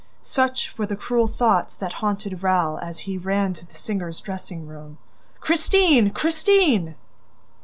[0.23, 4.65] Such were the cruel thoughts that haunted Raoul as he ran to the singer's dressing
[4.65, 4.97] room.
[5.39, 6.09] "Christine!
[6.09, 6.95] Christine!"